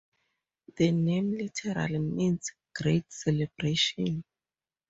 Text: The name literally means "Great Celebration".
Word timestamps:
The 0.77 0.89
name 0.91 1.37
literally 1.37 1.99
means 1.99 2.51
"Great 2.73 3.05
Celebration". 3.09 4.23